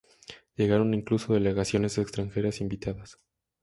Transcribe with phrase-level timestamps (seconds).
[0.55, 3.19] Llegaron incluso delegaciones extranjeras invitadas.